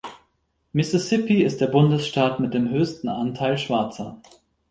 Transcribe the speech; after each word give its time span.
Mississippi 0.73 1.43
ist 1.43 1.61
der 1.61 1.67
Bundesstaat 1.67 2.39
mit 2.39 2.55
dem 2.55 2.71
höchsten 2.71 3.07
Anteil 3.07 3.59
Schwarzer. 3.59 4.19